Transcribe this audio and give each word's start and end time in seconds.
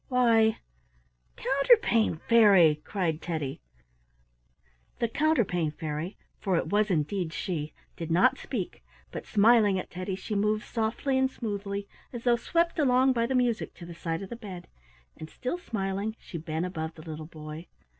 "Why, 0.07 0.57
Counterpane 1.35 2.15
Fairy!" 2.27 2.81
cried 2.83 3.21
Teddy. 3.21 3.61
The 4.97 5.07
Counterpane 5.07 5.69
Fairy, 5.77 6.17
for 6.39 6.57
it 6.57 6.71
was 6.71 6.89
indeed 6.89 7.31
she, 7.33 7.75
did 7.95 8.09
not 8.09 8.39
speak, 8.39 8.83
but 9.11 9.27
smiling 9.27 9.77
at 9.77 9.91
Teddy 9.91 10.15
she 10.15 10.33
moved 10.33 10.65
softly 10.65 11.19
and 11.19 11.29
smoothly, 11.29 11.87
as 12.11 12.23
though 12.23 12.35
swept 12.35 12.79
along 12.79 13.13
by 13.13 13.27
the 13.27 13.35
music 13.35 13.75
to 13.75 13.85
the 13.85 13.93
side 13.93 14.23
of 14.23 14.31
the 14.31 14.35
bed, 14.35 14.67
and, 15.17 15.29
still 15.29 15.59
smiling, 15.59 16.15
she 16.19 16.39
bent 16.39 16.65
above 16.65 16.95
the 16.95 17.03
little 17.07 17.27
boy. 17.27 17.67